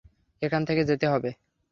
এখান 0.41 0.61
থেকে 0.65 0.81
যেতে 0.89 1.05
হবে। 1.07 1.29